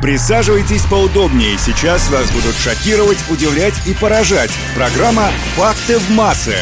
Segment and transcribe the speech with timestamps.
[0.00, 1.58] Присаживайтесь поудобнее.
[1.58, 4.50] Сейчас вас будут шокировать, удивлять и поражать.
[4.76, 6.54] Программа «Факты в массы».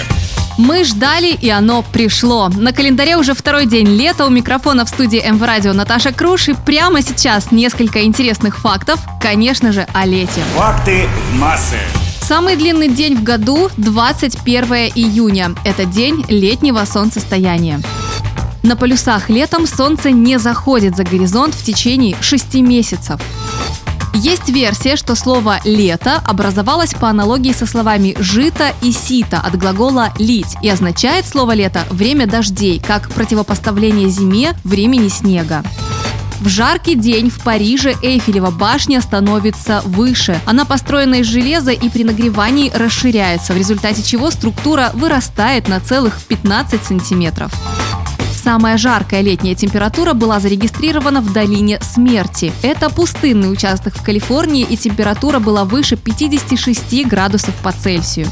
[0.57, 2.49] Мы ждали, и оно пришло.
[2.49, 4.25] На календаре уже второй день лета.
[4.25, 6.49] У микрофона в студии МВ Радио Наташа Круш.
[6.49, 10.41] И прямо сейчас несколько интересных фактов, конечно же, о лете.
[10.57, 11.77] «Факты в массы».
[12.23, 14.65] Самый длинный день в году– 21
[14.95, 15.55] июня.
[15.65, 17.81] Это день летнего солнцестояния.
[18.67, 23.21] На полюсах летом солнце не заходит за горизонт в течение 6 месяцев.
[24.13, 30.13] Есть версия, что слово «лето» образовалось по аналогии со словами «жито» и «сито» от глагола
[30.19, 35.63] «лить» и означает слово «лето» время дождей, как противопоставление зиме времени снега.
[36.41, 40.41] В жаркий день в Париже Эйфелева башня становится выше.
[40.45, 46.21] Она построена из железа и при нагревании расширяется, в результате чего структура вырастает на целых
[46.23, 47.53] 15 сантиметров.
[48.47, 52.53] Самая жаркая летняя температура была зарегистрирована в долине смерти.
[52.63, 58.29] Это пустынный участок в Калифорнии, и температура была выше 56 градусов по Цельсию.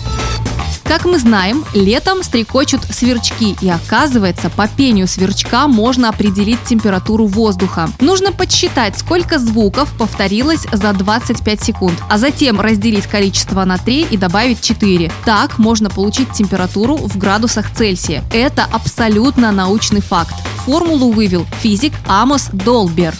[0.85, 7.91] Как мы знаем, летом стрекочут сверчки, и оказывается, по пению сверчка можно определить температуру воздуха.
[8.01, 14.17] Нужно подсчитать, сколько звуков повторилось за 25 секунд, а затем разделить количество на 3 и
[14.17, 15.11] добавить 4.
[15.25, 18.23] Так можно получить температуру в градусах Цельсия.
[18.33, 20.35] Это абсолютно научный факт.
[20.65, 23.15] Формулу вывел физик Амос Долбер.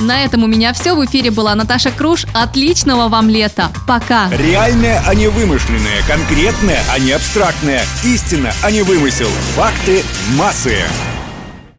[0.00, 0.94] На этом у меня все.
[0.94, 2.24] В эфире была Наташа Круш.
[2.32, 3.70] Отличного вам лета.
[3.86, 4.30] Пока.
[4.30, 6.02] Реальное, а не вымышленное.
[6.08, 7.82] Конкретное, а не абстрактное.
[8.02, 9.28] Истина, а не вымысел.
[9.54, 10.02] Факты
[10.36, 10.76] массы.